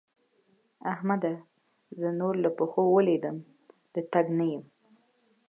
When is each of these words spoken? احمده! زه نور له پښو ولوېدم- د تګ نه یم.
احمده! 0.93 1.33
زه 1.99 2.07
نور 2.19 2.33
له 2.43 2.49
پښو 2.57 2.83
ولوېدم- 2.89 3.37
د 3.93 3.95
تګ 4.13 4.25
نه 4.37 4.45
یم. 4.51 4.63